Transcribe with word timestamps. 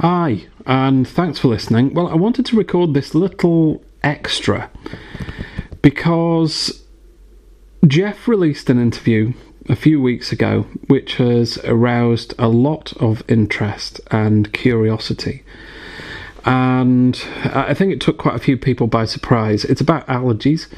Hi, 0.00 0.44
and 0.66 1.08
thanks 1.08 1.38
for 1.38 1.48
listening. 1.48 1.94
Well, 1.94 2.08
I 2.08 2.16
wanted 2.16 2.44
to 2.46 2.56
record 2.56 2.92
this 2.92 3.14
little 3.14 3.82
extra 4.02 4.70
because 5.80 6.82
Jeff 7.86 8.28
released 8.28 8.68
an 8.68 8.78
interview 8.78 9.32
a 9.70 9.74
few 9.74 9.98
weeks 9.98 10.32
ago 10.32 10.66
which 10.88 11.14
has 11.14 11.56
aroused 11.64 12.34
a 12.38 12.48
lot 12.48 12.92
of 12.98 13.22
interest 13.26 14.02
and 14.10 14.52
curiosity. 14.52 15.44
And 16.44 17.18
I 17.44 17.72
think 17.72 17.90
it 17.90 18.02
took 18.02 18.18
quite 18.18 18.36
a 18.36 18.40
few 18.40 18.58
people 18.58 18.88
by 18.88 19.06
surprise. 19.06 19.64
It's 19.64 19.80
about 19.80 20.06
allergies. 20.08 20.68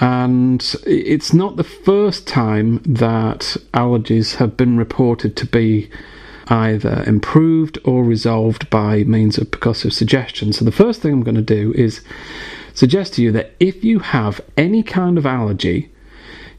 And 0.00 0.60
it's 0.84 1.32
not 1.32 1.54
the 1.54 1.62
first 1.62 2.26
time 2.26 2.82
that 2.82 3.56
allergies 3.72 4.34
have 4.36 4.56
been 4.56 4.76
reported 4.76 5.36
to 5.36 5.46
be 5.46 5.90
either 6.52 7.02
improved 7.06 7.78
or 7.82 8.04
resolved 8.04 8.68
by 8.68 9.02
means 9.04 9.38
of 9.38 9.50
percussive 9.50 9.92
suggestion. 9.92 10.52
So, 10.52 10.64
the 10.64 10.70
first 10.70 11.00
thing 11.00 11.12
I'm 11.12 11.22
going 11.22 11.34
to 11.34 11.42
do 11.42 11.72
is 11.74 12.02
suggest 12.74 13.14
to 13.14 13.22
you 13.22 13.32
that 13.32 13.54
if 13.58 13.82
you 13.82 14.00
have 14.00 14.40
any 14.56 14.82
kind 14.82 15.16
of 15.18 15.26
allergy, 15.26 15.90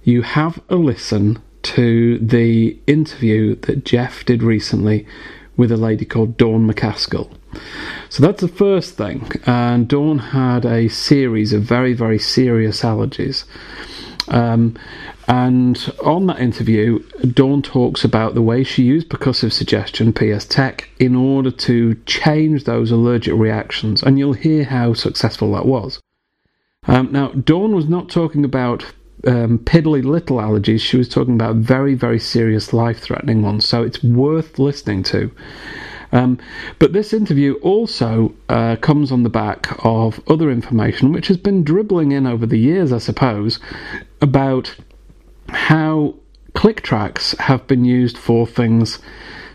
you 0.04 0.24
have 0.24 0.62
a 0.68 0.76
listen 0.76 1.42
to 1.62 2.20
the 2.20 2.78
interview 2.88 3.56
that 3.62 3.86
Jeff 3.86 4.26
did 4.26 4.44
recently 4.44 5.08
with 5.56 5.72
a 5.72 5.78
lady 5.78 6.06
called 6.06 6.38
Dawn 6.38 6.70
McCaskill. 6.70 7.32
So 8.10 8.24
that's 8.24 8.42
the 8.42 8.48
first 8.48 8.96
thing. 8.96 9.32
And 9.46 9.88
Dawn 9.88 10.20
had 10.20 10.66
a 10.66 10.88
series 10.88 11.54
of 11.54 11.64
very, 11.64 11.94
very 11.94 12.20
serious 12.20 12.82
allergies. 12.82 13.46
Um, 14.28 14.78
and 15.28 15.94
on 16.04 16.28
that 16.28 16.40
interview, 16.40 17.00
Dawn 17.22 17.62
talks 17.62 18.04
about 18.04 18.34
the 18.34 18.42
way 18.42 18.64
she 18.64 18.84
used 18.84 19.10
percussive 19.10 19.52
suggestion, 19.52 20.14
PSTEC, 20.14 20.86
in 21.00 21.16
order 21.16 21.52
to 21.52 21.96
change 22.06 22.64
those 22.64 22.92
allergic 22.92 23.34
reactions. 23.36 24.04
And 24.04 24.20
you'll 24.20 24.34
hear 24.34 24.64
how 24.64 24.94
successful 24.94 25.54
that 25.54 25.66
was. 25.66 26.02
Um, 26.88 27.12
now, 27.12 27.30
Dawn 27.30 27.76
was 27.76 27.88
not 27.88 28.10
talking 28.10 28.44
about 28.44 28.86
um, 29.26 29.60
piddly 29.60 30.04
little 30.04 30.38
allergies, 30.38 30.82
she 30.82 30.98
was 30.98 31.08
talking 31.08 31.36
about 31.36 31.56
very, 31.56 31.94
very 31.94 32.20
serious 32.20 32.74
life 32.74 33.00
threatening 33.00 33.42
ones. 33.42 33.66
So 33.66 33.84
it's 33.84 34.04
worth 34.04 34.60
listening 34.60 35.04
to. 35.04 35.32
Um, 36.14 36.38
but 36.78 36.94
this 36.94 37.12
interview 37.12 37.56
also 37.56 38.34
uh, 38.48 38.76
comes 38.78 39.12
on 39.12 39.24
the 39.24 39.30
back 39.30 39.68
of 39.84 40.22
other 40.28 40.52
information 40.52 41.12
which 41.12 41.28
has 41.28 41.38
been 41.38 41.64
dribbling 41.64 42.12
in 42.12 42.28
over 42.28 42.46
the 42.46 42.60
years, 42.60 42.94
I 42.94 43.00
suppose, 43.00 43.60
about 44.22 44.76
how 45.50 46.14
click 46.54 46.84
tracks 46.84 47.36
have 47.40 47.66
been 47.66 47.84
used 47.84 48.18
for 48.18 48.46
things 48.46 49.00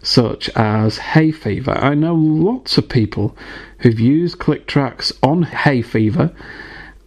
such 0.03 0.48
as 0.50 0.98
hay 0.98 1.31
fever. 1.31 1.73
I 1.73 1.95
know 1.95 2.15
lots 2.15 2.77
of 2.77 2.89
people 2.89 3.37
who've 3.78 4.00
used 4.00 4.41
click 4.41 4.67
tracks 4.67 5.12
on 5.22 5.45
hay 5.45 5.81
fever 5.81 6.34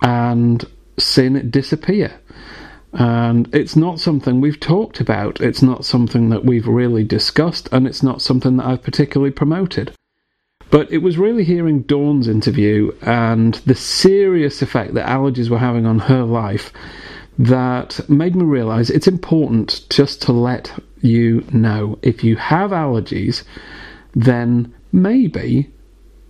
and 0.01 0.63
seen 0.97 1.35
it 1.35 1.51
disappear. 1.51 2.19
And 2.93 3.53
it's 3.53 3.75
not 3.75 3.99
something 3.99 4.41
we've 4.41 4.59
talked 4.59 4.99
about. 4.99 5.39
It's 5.39 5.61
not 5.61 5.85
something 5.85 6.29
that 6.29 6.43
we've 6.43 6.67
really 6.67 7.03
discussed, 7.03 7.69
and 7.71 7.87
it's 7.87 8.03
not 8.03 8.21
something 8.21 8.57
that 8.57 8.65
I've 8.65 8.83
particularly 8.83 9.31
promoted. 9.31 9.93
But 10.69 10.91
it 10.91 10.99
was 10.99 11.17
really 11.17 11.43
hearing 11.43 11.81
Dawn's 11.81 12.27
interview 12.27 12.91
and 13.01 13.55
the 13.65 13.75
serious 13.75 14.61
effect 14.61 14.93
that 14.93 15.07
allergies 15.07 15.49
were 15.49 15.57
having 15.57 15.85
on 15.85 15.99
her 15.99 16.23
life 16.23 16.71
that 17.37 17.99
made 18.09 18.35
me 18.35 18.43
realize 18.43 18.89
it's 18.89 19.07
important 19.07 19.85
just 19.89 20.21
to 20.23 20.31
let 20.31 20.71
you 21.01 21.43
know 21.51 21.97
if 22.01 22.23
you 22.23 22.35
have 22.35 22.71
allergies, 22.71 23.43
then 24.13 24.73
maybe 24.91 25.71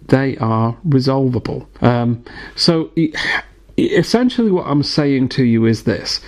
they 0.07 0.37
are 0.37 0.77
resolvable. 0.83 1.67
Um, 1.81 2.23
so 2.55 2.91
essentially, 3.77 4.51
what 4.51 4.67
I'm 4.67 4.83
saying 4.83 5.29
to 5.29 5.43
you 5.43 5.65
is 5.65 5.83
this 5.83 6.21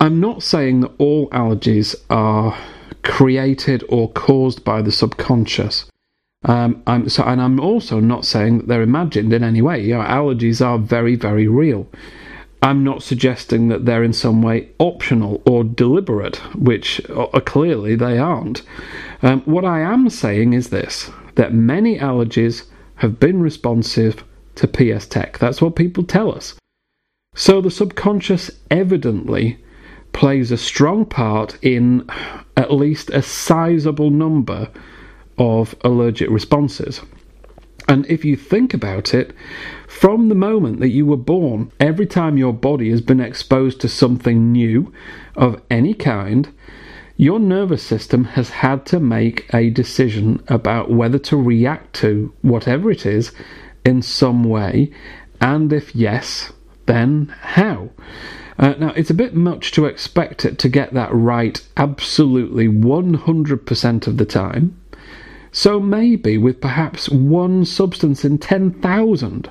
I'm 0.00 0.20
not 0.20 0.42
saying 0.42 0.80
that 0.80 0.92
all 0.98 1.28
allergies 1.30 1.94
are 2.10 2.56
created 3.02 3.84
or 3.88 4.10
caused 4.12 4.64
by 4.64 4.82
the 4.82 4.92
subconscious. 4.92 5.86
Um, 6.44 6.82
I'm 6.86 7.08
so, 7.08 7.24
and 7.24 7.40
I'm 7.40 7.58
also 7.58 7.98
not 7.98 8.24
saying 8.24 8.58
that 8.58 8.68
they're 8.68 8.82
imagined 8.82 9.32
in 9.32 9.42
any 9.42 9.62
way. 9.62 9.82
You 9.82 9.94
know, 9.94 10.02
allergies 10.02 10.64
are 10.64 10.78
very, 10.78 11.16
very 11.16 11.48
real. 11.48 11.88
I'm 12.62 12.82
not 12.82 13.02
suggesting 13.02 13.68
that 13.68 13.84
they're 13.84 14.02
in 14.02 14.12
some 14.12 14.42
way 14.42 14.70
optional 14.78 15.42
or 15.46 15.62
deliberate, 15.64 16.36
which 16.54 17.00
uh, 17.10 17.26
clearly 17.40 17.94
they 17.94 18.18
aren't. 18.18 18.62
Um, 19.22 19.42
what 19.42 19.64
I 19.64 19.80
am 19.80 20.08
saying 20.10 20.52
is 20.52 20.70
this 20.70 21.10
that 21.36 21.52
many 21.52 21.98
allergies 21.98 22.64
have 22.96 23.20
been 23.20 23.40
responsive 23.42 24.24
to 24.54 24.66
PSTEC. 24.66 25.38
That's 25.38 25.60
what 25.60 25.76
people 25.76 26.02
tell 26.02 26.34
us. 26.34 26.54
So 27.38 27.60
the 27.60 27.70
subconscious 27.70 28.50
evidently 28.70 29.58
plays 30.14 30.50
a 30.50 30.56
strong 30.56 31.04
part 31.04 31.58
in 31.62 32.08
at 32.56 32.72
least 32.72 33.10
a 33.10 33.20
sizable 33.20 34.08
number 34.08 34.70
of 35.36 35.76
allergic 35.82 36.30
responses. 36.30 37.02
And 37.88 38.06
if 38.06 38.24
you 38.24 38.36
think 38.36 38.72
about 38.72 39.12
it, 39.12 39.34
from 39.86 40.30
the 40.30 40.34
moment 40.34 40.80
that 40.80 40.88
you 40.88 41.04
were 41.04 41.18
born, 41.18 41.70
every 41.78 42.06
time 42.06 42.38
your 42.38 42.54
body 42.54 42.88
has 42.90 43.02
been 43.02 43.20
exposed 43.20 43.82
to 43.82 43.88
something 43.88 44.50
new 44.50 44.90
of 45.36 45.60
any 45.70 45.92
kind, 45.92 46.48
your 47.18 47.38
nervous 47.38 47.82
system 47.82 48.24
has 48.24 48.48
had 48.48 48.86
to 48.86 48.98
make 48.98 49.44
a 49.52 49.68
decision 49.68 50.42
about 50.48 50.90
whether 50.90 51.18
to 51.18 51.36
react 51.36 51.94
to 51.96 52.32
whatever 52.40 52.90
it 52.90 53.04
is 53.04 53.32
in 53.84 54.00
some 54.00 54.42
way, 54.42 54.90
and 55.38 55.70
if 55.70 55.94
yes, 55.94 56.50
then 56.86 57.34
how? 57.40 57.90
Uh, 58.58 58.74
now, 58.78 58.90
it's 58.90 59.10
a 59.10 59.14
bit 59.14 59.34
much 59.34 59.70
to 59.72 59.84
expect 59.84 60.44
it 60.44 60.58
to 60.58 60.68
get 60.68 60.94
that 60.94 61.12
right 61.12 61.60
absolutely 61.76 62.68
100% 62.68 64.06
of 64.06 64.16
the 64.16 64.24
time. 64.24 64.80
So 65.52 65.78
maybe 65.80 66.38
with 66.38 66.60
perhaps 66.60 67.08
one 67.08 67.64
substance 67.64 68.24
in 68.24 68.38
10,000, 68.38 69.50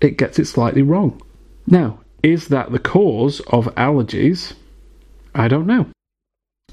it 0.00 0.18
gets 0.18 0.38
it 0.38 0.46
slightly 0.46 0.82
wrong. 0.82 1.20
Now, 1.66 2.00
is 2.22 2.48
that 2.48 2.72
the 2.72 2.78
cause 2.78 3.40
of 3.48 3.66
allergies? 3.74 4.54
I 5.34 5.48
don't 5.48 5.66
know. 5.66 5.86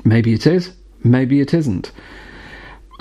Maybe 0.03 0.33
it 0.33 0.47
is, 0.47 0.73
maybe 1.03 1.41
it 1.41 1.53
isn't. 1.53 1.91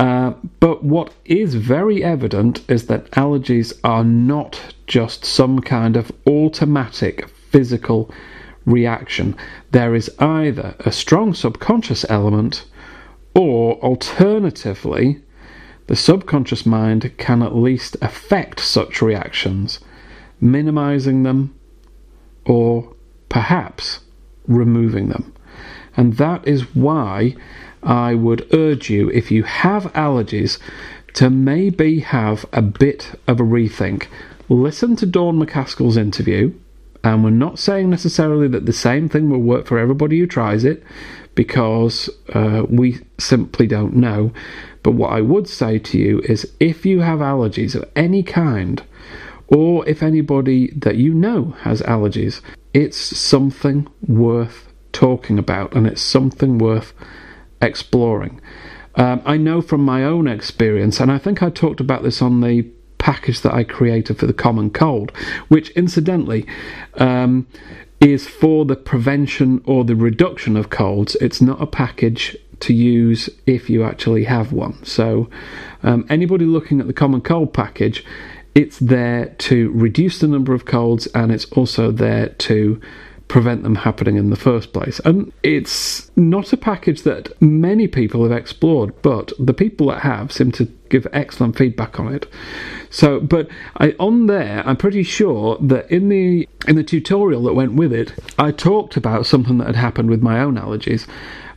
Uh, 0.00 0.33
but 0.61 0.83
what 0.83 1.12
is 1.27 1.56
very 1.56 2.03
evident 2.03 2.62
is 2.71 2.87
that 2.87 3.11
allergies 3.11 3.78
are 3.84 4.03
not 4.03 4.59
just 4.87 5.27
some 5.27 5.61
kind 5.61 5.94
of 5.94 6.11
automatic 6.27 7.28
physical 7.28 8.11
reaction. 8.65 9.37
There 9.72 9.94
is 9.94 10.11
either 10.19 10.75
a 10.81 10.91
strong 10.91 11.34
subconscious 11.34 12.06
element, 12.09 12.65
or 13.34 13.75
alternatively, 13.81 15.21
the 15.87 15.97
subconscious 15.97 16.65
mind 16.65 17.12
can 17.19 17.43
at 17.43 17.55
least 17.55 17.99
affect 18.00 18.59
such 18.59 19.03
reactions, 19.03 19.81
minimizing 20.41 21.25
them 21.25 21.55
or 22.47 22.94
perhaps 23.28 24.00
removing 24.47 25.11
them. 25.11 25.34
And 25.96 26.16
that 26.16 26.46
is 26.46 26.74
why 26.74 27.36
I 27.82 28.14
would 28.14 28.48
urge 28.54 28.90
you, 28.90 29.10
if 29.10 29.30
you 29.30 29.42
have 29.42 29.92
allergies, 29.94 30.58
to 31.14 31.30
maybe 31.30 32.00
have 32.00 32.46
a 32.52 32.62
bit 32.62 33.18
of 33.26 33.40
a 33.40 33.44
rethink. 33.44 34.06
Listen 34.48 34.96
to 34.96 35.06
Dawn 35.06 35.38
McCaskill's 35.38 35.96
interview, 35.96 36.52
and 37.02 37.24
we're 37.24 37.30
not 37.30 37.58
saying 37.58 37.88
necessarily 37.88 38.48
that 38.48 38.66
the 38.66 38.72
same 38.72 39.08
thing 39.08 39.30
will 39.30 39.40
work 39.40 39.66
for 39.66 39.78
everybody 39.78 40.18
who 40.18 40.26
tries 40.26 40.64
it, 40.64 40.82
because 41.34 42.10
uh, 42.34 42.64
we 42.68 42.98
simply 43.18 43.66
don't 43.66 43.94
know. 43.94 44.32
But 44.82 44.92
what 44.92 45.12
I 45.12 45.20
would 45.20 45.48
say 45.48 45.78
to 45.78 45.98
you 45.98 46.20
is 46.20 46.50
if 46.58 46.84
you 46.84 47.00
have 47.00 47.20
allergies 47.20 47.75
of 47.75 47.88
any 47.96 48.22
kind, 48.22 48.82
or 49.48 49.88
if 49.88 50.02
anybody 50.02 50.70
that 50.76 50.96
you 50.96 51.12
know 51.14 51.56
has 51.60 51.82
allergies, 51.82 52.40
it's 52.72 52.96
something 52.96 53.88
worth 54.06 54.69
talking 55.00 55.38
about 55.38 55.75
and 55.75 55.87
it's 55.87 56.02
something 56.02 56.58
worth 56.58 56.93
exploring. 57.62 58.38
Um, 58.97 59.23
I 59.25 59.38
know 59.38 59.62
from 59.62 59.82
my 59.82 60.05
own 60.05 60.29
experience, 60.29 61.00
and 61.00 61.11
I 61.11 61.17
think 61.17 61.43
I 61.43 61.49
talked 61.49 61.81
about 61.81 62.02
this 62.02 62.20
on 62.20 62.43
the 62.43 62.69
package 62.99 63.41
that 63.41 63.55
I 63.55 63.64
created 63.64 64.19
for 64.19 64.26
the 64.26 64.35
common 64.35 64.69
cold, 64.69 65.11
which 65.49 65.70
incidentally 65.70 66.47
um, 66.94 67.47
is 67.99 68.29
for 68.29 68.67
the 68.67 68.76
prevention 68.76 69.62
or 69.64 69.85
the 69.85 69.97
reduction 69.97 70.55
of 70.55 70.69
colds. 70.69 71.14
It's 71.14 71.41
not 71.41 71.62
a 71.62 71.67
package 71.67 72.37
to 72.61 72.75
use 72.75 73.31
if 73.46 73.70
you 73.70 73.82
actually 73.82 74.25
have 74.25 74.53
one. 74.53 74.85
So, 74.85 75.31
um, 75.82 76.05
anybody 76.11 76.44
looking 76.44 76.79
at 76.79 76.87
the 76.87 76.93
common 76.93 77.23
cold 77.23 77.55
package, 77.55 78.05
it's 78.55 78.79
there 78.79 79.26
to 79.49 79.70
reduce 79.70 80.19
the 80.19 80.29
number 80.29 80.53
of 80.53 80.67
colds 80.67 81.06
and 81.14 81.32
it's 81.32 81.46
also 81.53 81.91
there 81.91 82.29
to 82.50 82.82
prevent 83.31 83.62
them 83.62 83.77
happening 83.77 84.17
in 84.17 84.31
the 84.31 84.37
first 84.37 84.73
place. 84.73 85.00
And 85.05 85.32
it's 85.44 86.11
not 86.17 86.53
a 86.53 86.56
package 86.56 87.03
that 87.03 87.31
many 87.41 87.87
people 87.87 88.25
have 88.25 88.37
explored, 88.37 89.00
but 89.03 89.32
the 89.38 89.55
people 89.55 89.87
that 89.87 90.00
have 90.00 90.32
seem 90.32 90.50
to 90.53 90.65
give 90.88 91.06
excellent 91.12 91.56
feedback 91.56 92.00
on 92.00 92.12
it. 92.12 92.27
So, 92.91 93.21
but 93.21 93.49
I, 93.77 93.94
on 94.00 94.27
there, 94.27 94.67
I'm 94.67 94.77
pretty 94.77 95.05
sure 95.05 95.56
that 95.61 95.88
in 95.93 96.09
the 96.09 96.49
in 96.67 96.75
the 96.75 96.82
tutorial 96.82 97.44
that 97.44 97.55
went 97.55 97.75
with 97.75 97.93
it, 97.93 98.12
I 98.37 98.50
talked 98.50 98.97
about 98.97 99.27
something 99.27 99.59
that 99.59 99.69
had 99.69 99.77
happened 99.77 100.11
with 100.11 100.23
my 100.23 100.41
own 100.41 100.56
allergies. 100.56 101.06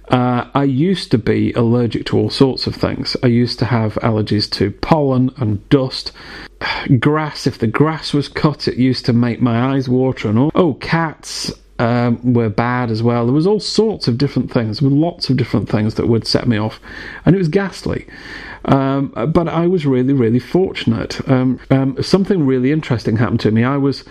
Uh, 0.09 0.51
I 0.53 0.65
used 0.65 1.09
to 1.11 1.17
be 1.17 1.53
allergic 1.53 2.05
to 2.07 2.17
all 2.19 2.29
sorts 2.29 2.67
of 2.67 2.75
things. 2.75 3.17
I 3.23 3.27
used 3.27 3.57
to 3.59 3.65
have 3.65 3.95
allergies 3.95 4.47
to 4.51 4.69
pollen 4.69 5.31
and 5.37 5.67
dust, 5.69 6.11
grass. 6.99 7.47
If 7.47 7.57
the 7.57 7.67
grass 7.67 8.13
was 8.13 8.27
cut, 8.27 8.67
it 8.67 8.77
used 8.77 9.05
to 9.05 9.13
make 9.13 9.41
my 9.41 9.73
eyes 9.73 9.89
water 9.89 10.29
and 10.29 10.37
all. 10.37 10.51
Oh, 10.53 10.75
cats 10.75 11.51
um, 11.79 12.33
were 12.33 12.49
bad 12.49 12.91
as 12.91 13.01
well. 13.01 13.25
There 13.25 13.33
was 13.33 13.47
all 13.47 13.59
sorts 13.59 14.07
of 14.07 14.17
different 14.17 14.51
things. 14.51 14.81
Were 14.81 14.89
lots 14.89 15.29
of 15.29 15.37
different 15.37 15.69
things 15.69 15.95
that 15.95 16.07
would 16.07 16.27
set 16.27 16.47
me 16.47 16.57
off, 16.57 16.79
and 17.25 17.35
it 17.35 17.39
was 17.39 17.47
ghastly. 17.47 18.07
Um, 18.65 19.13
but 19.33 19.47
I 19.47 19.67
was 19.67 19.85
really, 19.85 20.13
really 20.13 20.39
fortunate. 20.39 21.27
Um, 21.29 21.59
um, 21.69 22.01
something 22.01 22.45
really 22.45 22.71
interesting 22.71 23.17
happened 23.17 23.41
to 23.41 23.51
me. 23.51 23.63
I 23.63 23.77
was, 23.77 24.05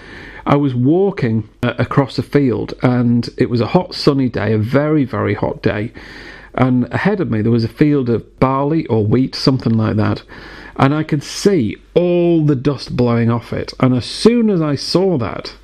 I 0.44 0.56
was 0.56 0.74
walking 0.74 1.48
uh, 1.62 1.74
across 1.78 2.18
a 2.18 2.22
field, 2.22 2.74
and 2.82 3.28
it 3.38 3.48
was 3.48 3.60
a 3.60 3.68
hot, 3.68 3.94
sunny 3.94 4.28
day, 4.28 4.52
a 4.52 4.58
very, 4.58 5.04
very 5.04 5.34
hot 5.34 5.62
day. 5.62 5.92
And 6.54 6.92
ahead 6.92 7.20
of 7.20 7.30
me, 7.30 7.40
there 7.40 7.50
was 7.50 7.64
a 7.64 7.68
field 7.68 8.10
of 8.10 8.38
barley 8.38 8.86
or 8.88 9.06
wheat, 9.06 9.34
something 9.34 9.72
like 9.72 9.96
that. 9.96 10.22
And 10.76 10.94
I 10.94 11.02
could 11.02 11.22
see 11.22 11.76
all 11.94 12.44
the 12.44 12.56
dust 12.56 12.94
blowing 12.96 13.30
off 13.30 13.52
it. 13.52 13.72
And 13.80 13.94
as 13.94 14.04
soon 14.04 14.50
as 14.50 14.60
I 14.60 14.74
saw 14.74 15.16
that, 15.18 15.54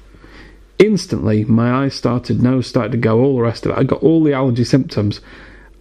instantly 0.78 1.44
my 1.44 1.84
eyes 1.84 1.94
started, 1.94 2.42
nose 2.42 2.66
started 2.66 2.92
to 2.92 2.98
go, 2.98 3.20
all 3.20 3.36
the 3.36 3.42
rest 3.42 3.66
of 3.66 3.72
it. 3.72 3.78
I 3.78 3.84
got 3.84 4.02
all 4.02 4.22
the 4.22 4.32
allergy 4.32 4.64
symptoms. 4.64 5.20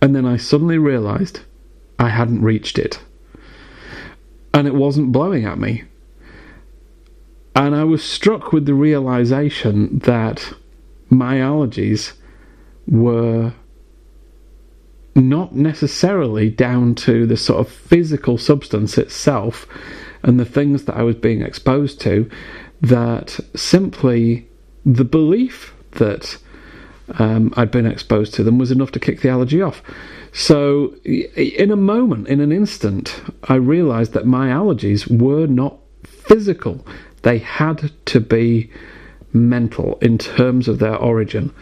And 0.01 0.15
then 0.15 0.25
I 0.25 0.37
suddenly 0.37 0.77
realised 0.77 1.41
I 1.99 2.09
hadn't 2.09 2.41
reached 2.41 2.77
it. 2.77 2.99
And 4.53 4.67
it 4.67 4.75
wasn't 4.75 5.11
blowing 5.11 5.45
at 5.45 5.59
me. 5.59 5.83
And 7.55 7.75
I 7.75 7.83
was 7.83 8.03
struck 8.03 8.53
with 8.53 8.65
the 8.65 8.73
realization 8.73 9.99
that 9.99 10.53
my 11.09 11.37
allergies 11.37 12.13
were 12.87 13.53
not 15.15 15.55
necessarily 15.55 16.49
down 16.49 16.93
to 16.93 17.25
the 17.25 17.37
sort 17.37 17.59
of 17.59 17.71
physical 17.71 18.37
substance 18.37 18.97
itself 18.97 19.65
and 20.21 20.39
the 20.39 20.45
things 20.45 20.85
that 20.85 20.95
I 20.95 21.01
was 21.01 21.15
being 21.15 21.41
exposed 21.41 21.99
to, 22.01 22.29
that 22.81 23.39
simply 23.55 24.46
the 24.87 25.03
belief 25.03 25.73
that 25.91 26.37
um, 27.19 27.53
I'd 27.57 27.71
been 27.71 27.85
exposed 27.85 28.33
to 28.35 28.43
them 28.43 28.57
was 28.57 28.71
enough 28.71 28.91
to 28.91 28.99
kick 28.99 29.21
the 29.21 29.29
allergy 29.29 29.61
off. 29.61 29.83
So, 30.31 30.95
in 31.03 31.71
a 31.71 31.75
moment, 31.75 32.27
in 32.27 32.39
an 32.39 32.51
instant, 32.51 33.21
I 33.43 33.55
realized 33.55 34.13
that 34.13 34.25
my 34.25 34.49
allergies 34.49 35.09
were 35.09 35.47
not 35.47 35.77
physical, 36.03 36.85
they 37.23 37.39
had 37.39 37.91
to 38.05 38.19
be 38.19 38.71
mental 39.33 39.97
in 40.01 40.17
terms 40.17 40.67
of 40.67 40.79
their 40.79 40.95
origin. 40.95 41.53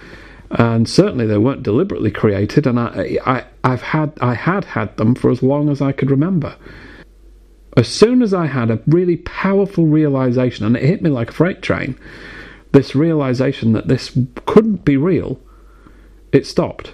And 0.51 0.87
certainly 0.87 1.25
they 1.25 1.37
weren't 1.37 1.63
deliberately 1.63 2.11
created, 2.11 2.67
and 2.67 2.79
I, 2.79 3.17
I, 3.25 3.43
I've 3.63 3.81
had, 3.81 4.13
I 4.21 4.35
had 4.35 4.65
had 4.65 4.95
them 4.97 5.15
for 5.15 5.31
as 5.31 5.41
long 5.41 5.69
as 5.69 5.81
I 5.81 5.91
could 5.91 6.11
remember. 6.11 6.55
As 7.75 7.87
soon 7.87 8.21
as 8.21 8.33
I 8.33 8.45
had 8.45 8.69
a 8.69 8.79
really 8.87 9.17
powerful 9.17 9.85
realization, 9.85 10.65
and 10.65 10.77
it 10.77 10.83
hit 10.83 11.01
me 11.01 11.09
like 11.09 11.31
a 11.31 11.33
freight 11.33 11.61
train, 11.61 11.97
this 12.75 12.93
realization 12.93 13.73
that 13.73 13.87
this 13.87 14.17
couldn't 14.45 14.85
be 14.85 14.97
real, 14.97 15.39
it 16.31 16.45
stopped 16.45 16.93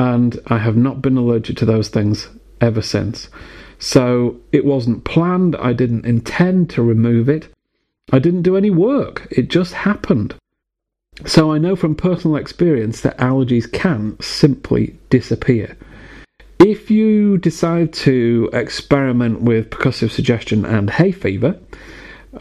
and 0.00 0.40
I 0.46 0.58
have 0.58 0.76
not 0.76 1.02
been 1.02 1.18
allergic 1.18 1.58
to 1.58 1.66
those 1.66 1.88
things 1.88 2.28
ever 2.60 2.80
since. 2.80 3.28
So 3.78 4.40
it 4.50 4.64
wasn't 4.64 5.04
planned, 5.04 5.56
I 5.56 5.74
didn't 5.74 6.06
intend 6.06 6.70
to 6.70 6.82
remove 6.82 7.28
it, 7.28 7.48
I 8.10 8.18
didn't 8.18 8.42
do 8.42 8.56
any 8.56 8.70
work, 8.70 9.28
it 9.30 9.50
just 9.50 9.74
happened. 9.74 10.34
So 11.26 11.52
I 11.52 11.58
know 11.58 11.76
from 11.76 11.94
personal 11.94 12.36
experience 12.36 13.02
that 13.02 13.18
allergies 13.18 13.70
can 13.70 14.18
simply 14.20 14.96
disappear. 15.10 15.76
If 16.60 16.90
you 16.90 17.36
decide 17.36 17.92
to 18.04 18.48
experiment 18.54 19.42
with 19.42 19.68
percussive 19.68 20.10
suggestion 20.10 20.64
and 20.64 20.88
hay 20.88 21.12
fever, 21.12 21.58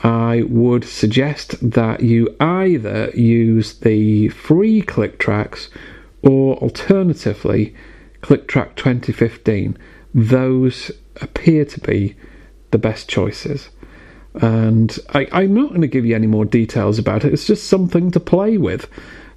I 0.04 0.44
would 0.48 0.84
suggest 0.84 1.72
that 1.72 2.02
you 2.02 2.36
either 2.40 3.10
use 3.16 3.74
the 3.74 4.30
free 4.30 4.82
click 4.82 5.18
tracks 5.18 5.70
or 6.22 6.58
alternatively, 6.58 7.76
ClickTrack 8.22 8.76
2015. 8.76 9.78
Those 10.14 10.92
appear 11.22 11.66
to 11.66 11.80
be 11.80 12.16
the 12.72 12.78
best 12.78 13.10
choices. 13.10 13.70
And 14.36 14.98
I, 15.10 15.26
am 15.32 15.56
not 15.56 15.70
going 15.70 15.82
to 15.82 15.88
give 15.88 16.06
you 16.06 16.16
any 16.16 16.28
more 16.28 16.46
details 16.46 17.00
about 17.00 17.26
it. 17.26 17.34
It's 17.34 17.48
just 17.48 17.68
something 17.68 18.12
to 18.12 18.20
play 18.20 18.58
with. 18.58 18.88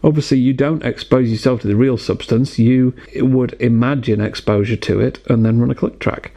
Obviously, 0.04 0.38
you 0.38 0.52
don't 0.52 0.84
expose 0.84 1.31
yourself 1.31 1.62
to 1.62 1.69
the 1.69 1.76
real 1.76 1.96
substance. 1.96 2.58
You 2.58 2.94
would 3.16 3.54
imagine 3.60 4.20
exposure 4.20 4.76
to 4.76 5.00
it 5.00 5.25
and 5.28 5.46
then 5.46 5.60
run 5.60 5.70
a 5.70 5.75
click 5.75 5.99
track. 5.99 6.32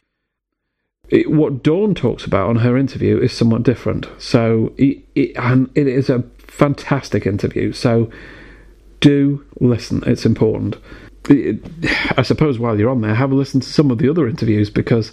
It, 1.10 1.32
what 1.32 1.64
Dawn 1.64 1.94
talks 1.94 2.26
about 2.26 2.50
on 2.50 2.58
her 2.58 2.78
interview 2.78 3.20
is 3.20 3.32
somewhat 3.32 3.64
different. 3.64 4.08
So 4.18 4.74
it, 4.78 5.00
it, 5.16 5.32
and 5.36 5.70
it 5.76 5.88
is 5.88 6.10
a 6.10 6.24
fantastic 6.38 7.26
interview. 7.26 7.74
So 7.74 8.10
do 9.00 9.46
listen. 9.60 10.04
It's 10.06 10.26
important. 10.26 10.78
I 11.28 12.22
suppose 12.24 12.60
while 12.60 12.80
you're 12.80 12.90
on 12.90 13.02
there, 13.02 13.16
have 13.16 13.32
a 13.32 13.36
listen 13.36 13.60
to 13.60 13.68
some 13.68 13.92
of 13.92 13.98
the 13.98 14.10
other 14.10 14.28
interviews 14.28 14.70
because 14.70 15.12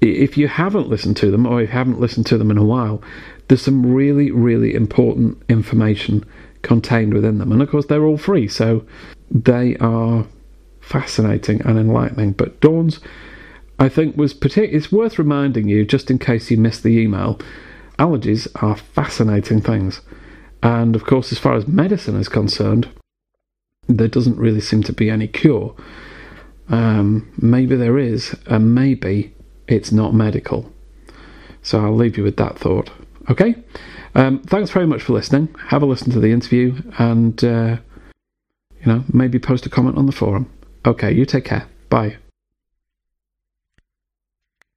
if 0.00 0.36
you 0.36 0.48
haven't 0.48 0.88
listened 0.88 1.16
to 1.18 1.30
them 1.30 1.46
or 1.46 1.62
if 1.62 1.70
you 1.70 1.72
haven't 1.72 2.00
listened 2.00 2.26
to 2.26 2.38
them 2.38 2.50
in 2.50 2.58
a 2.58 2.64
while, 2.64 3.02
there's 3.48 3.62
some 3.62 3.92
really, 3.92 4.30
really 4.30 4.74
important 4.74 5.42
information 5.48 6.24
contained 6.62 7.14
within 7.14 7.38
them. 7.38 7.52
And 7.52 7.62
of 7.62 7.70
course, 7.70 7.86
they're 7.86 8.04
all 8.04 8.18
free, 8.18 8.48
so 8.48 8.84
they 9.30 9.76
are 9.76 10.26
fascinating 10.80 11.62
and 11.62 11.78
enlightening. 11.78 12.32
But 12.32 12.60
Dawn's, 12.60 13.00
I 13.78 13.88
think, 13.88 14.16
was 14.16 14.34
particular. 14.34 14.76
It's 14.76 14.92
worth 14.92 15.18
reminding 15.18 15.68
you, 15.68 15.84
just 15.84 16.10
in 16.10 16.18
case 16.18 16.50
you 16.50 16.56
missed 16.56 16.82
the 16.82 16.98
email. 16.98 17.40
Allergies 17.98 18.48
are 18.62 18.76
fascinating 18.76 19.60
things, 19.60 20.00
and 20.62 20.96
of 20.96 21.04
course, 21.04 21.30
as 21.32 21.38
far 21.38 21.54
as 21.54 21.68
medicine 21.68 22.16
is 22.16 22.28
concerned, 22.28 22.88
there 23.86 24.08
doesn't 24.08 24.38
really 24.38 24.60
seem 24.60 24.82
to 24.82 24.92
be 24.92 25.10
any 25.10 25.28
cure. 25.28 25.74
Um, 26.68 27.30
maybe 27.40 27.76
there 27.76 27.98
is, 27.98 28.34
and 28.46 28.74
maybe 28.74 29.34
it's 29.68 29.92
not 29.92 30.14
medical. 30.14 30.72
So 31.62 31.80
I'll 31.84 31.94
leave 31.94 32.16
you 32.16 32.24
with 32.24 32.36
that 32.36 32.58
thought. 32.58 32.90
Okay? 33.30 33.54
Um, 34.14 34.40
thanks 34.42 34.70
very 34.70 34.86
much 34.86 35.02
for 35.02 35.12
listening. 35.12 35.54
Have 35.68 35.82
a 35.82 35.86
listen 35.86 36.12
to 36.12 36.20
the 36.20 36.32
interview 36.32 36.80
and, 36.98 37.42
uh, 37.42 37.76
you 38.80 38.86
know, 38.86 39.04
maybe 39.12 39.38
post 39.38 39.66
a 39.66 39.70
comment 39.70 39.96
on 39.96 40.06
the 40.06 40.12
forum. 40.12 40.50
Okay, 40.86 41.12
you 41.12 41.24
take 41.24 41.44
care. 41.44 41.66
Bye. 41.88 42.16